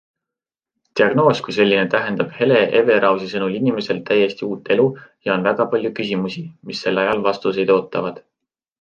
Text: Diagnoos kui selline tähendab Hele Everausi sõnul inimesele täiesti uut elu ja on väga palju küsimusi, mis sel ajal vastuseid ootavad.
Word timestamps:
Diagnoos 0.99 1.41
kui 1.47 1.53
selline 1.57 1.83
tähendab 1.95 2.31
Hele 2.39 2.57
Everausi 2.81 3.29
sõnul 3.35 3.59
inimesele 3.59 4.03
täiesti 4.09 4.49
uut 4.51 4.75
elu 4.77 4.89
ja 5.29 5.37
on 5.39 5.49
väga 5.51 5.71
palju 5.77 5.95
küsimusi, 6.03 6.47
mis 6.73 6.87
sel 6.87 7.07
ajal 7.07 7.27
vastuseid 7.33 7.79
ootavad. 7.81 8.23